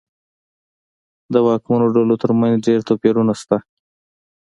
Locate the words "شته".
3.41-3.57